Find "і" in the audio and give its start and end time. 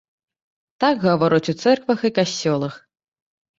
2.11-2.13